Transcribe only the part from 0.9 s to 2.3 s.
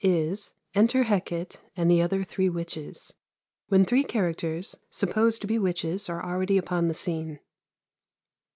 Hecate and the other